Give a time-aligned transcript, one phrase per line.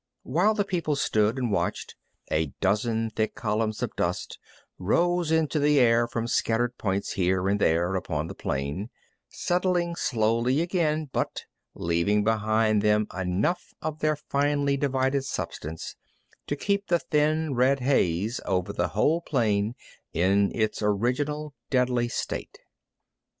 [0.23, 1.93] While the people stood and watched
[2.31, 4.39] a dozen thick columns of dust
[4.79, 8.89] rose into the air from scattered points here and there upon the plain,
[9.29, 11.45] settling slowly again, but
[11.75, 15.95] leaving behind them enough of their finely divided substance
[16.47, 19.75] to keep the thin red haze over the whole plain
[20.13, 22.57] in its original, deadly state.